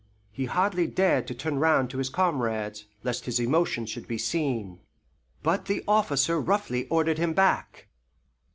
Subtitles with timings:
[0.31, 4.79] He hardly dared to turn round to his comrades, lest his emotion should be seen.
[5.43, 7.87] But the officer roughly ordered him back.